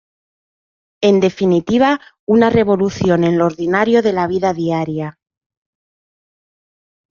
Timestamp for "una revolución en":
2.25-3.37